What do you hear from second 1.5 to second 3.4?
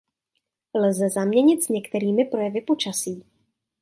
s některými projevy počasí.